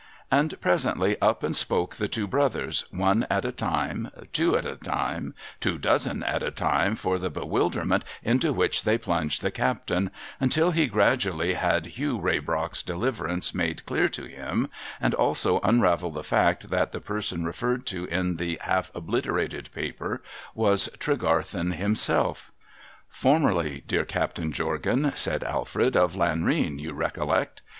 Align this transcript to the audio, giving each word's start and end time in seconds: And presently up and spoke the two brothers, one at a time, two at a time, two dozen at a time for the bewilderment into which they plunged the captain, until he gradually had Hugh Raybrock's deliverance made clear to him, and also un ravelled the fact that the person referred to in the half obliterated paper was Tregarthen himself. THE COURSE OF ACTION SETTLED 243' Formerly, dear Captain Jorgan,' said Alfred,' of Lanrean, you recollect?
And 0.31 0.59
presently 0.59 1.15
up 1.21 1.43
and 1.43 1.55
spoke 1.55 1.97
the 1.97 2.07
two 2.07 2.25
brothers, 2.25 2.85
one 2.89 3.27
at 3.29 3.45
a 3.45 3.51
time, 3.51 4.09
two 4.33 4.57
at 4.57 4.65
a 4.65 4.75
time, 4.75 5.35
two 5.59 5.77
dozen 5.77 6.23
at 6.23 6.41
a 6.41 6.49
time 6.49 6.95
for 6.95 7.19
the 7.19 7.29
bewilderment 7.29 8.03
into 8.23 8.51
which 8.51 8.81
they 8.81 8.97
plunged 8.97 9.43
the 9.43 9.51
captain, 9.51 10.09
until 10.39 10.71
he 10.71 10.87
gradually 10.87 11.53
had 11.53 11.85
Hugh 11.85 12.17
Raybrock's 12.17 12.81
deliverance 12.81 13.53
made 13.53 13.85
clear 13.85 14.09
to 14.09 14.23
him, 14.23 14.69
and 14.99 15.13
also 15.13 15.59
un 15.61 15.81
ravelled 15.81 16.15
the 16.15 16.23
fact 16.23 16.71
that 16.71 16.93
the 16.93 16.99
person 16.99 17.45
referred 17.45 17.85
to 17.85 18.05
in 18.05 18.37
the 18.37 18.57
half 18.63 18.89
obliterated 18.95 19.69
paper 19.71 20.23
was 20.55 20.89
Tregarthen 20.97 21.75
himself. 21.75 22.47
THE 22.47 22.49
COURSE 22.49 22.55
OF 22.55 22.55
ACTION 22.55 23.17
SETTLED 23.17 23.87
243' 23.87 23.87
Formerly, 23.87 23.87
dear 23.87 24.05
Captain 24.05 24.51
Jorgan,' 24.51 25.15
said 25.15 25.43
Alfred,' 25.43 25.95
of 25.95 26.15
Lanrean, 26.15 26.79
you 26.79 26.91
recollect? 26.93 27.61